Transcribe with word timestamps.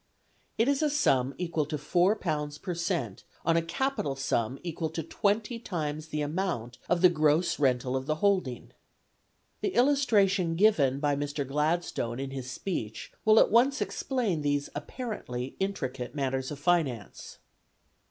It 0.57 0.67
is 0.67 0.81
a 0.81 0.89
sum 0.89 1.35
equal 1.37 1.67
to 1.67 1.77
£4 1.77 2.59
per 2.63 2.73
cent. 2.73 3.23
on 3.45 3.55
a 3.55 3.61
capital 3.61 4.15
sum 4.15 4.57
equal 4.63 4.89
to 4.89 5.03
twenty 5.03 5.59
times 5.59 6.07
the 6.07 6.21
amount 6.23 6.79
of 6.89 7.01
the 7.03 7.09
gross 7.09 7.59
rental 7.59 7.95
of 7.95 8.07
the 8.07 8.15
holding. 8.15 8.71
The 9.61 9.75
illustration 9.75 10.55
given 10.55 10.99
by 10.99 11.15
Mr. 11.15 11.47
Gladstone 11.47 12.19
in 12.19 12.31
his 12.31 12.49
speech 12.49 13.11
will 13.25 13.39
at 13.39 13.51
once 13.51 13.79
explain 13.79 14.41
these 14.41 14.71
apparently 14.73 15.55
intricate 15.59 16.15
matters 16.15 16.49
of 16.49 16.57
finance. 16.57 17.37